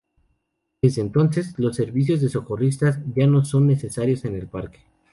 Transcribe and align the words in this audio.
Desde 0.81 0.99
entonces, 1.03 1.53
los 1.59 1.75
servicios 1.75 2.21
de 2.21 2.29
socorristas 2.29 3.01
ya 3.15 3.27
no 3.27 3.45
son 3.45 3.67
necesarios 3.67 4.25
en 4.25 4.33
el 4.33 4.47
parque. 4.47 4.79